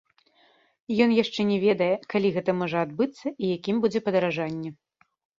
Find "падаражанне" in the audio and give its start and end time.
4.07-4.69